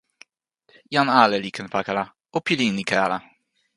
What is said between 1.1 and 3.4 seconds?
ale li ken pakala. o pilin ike ala.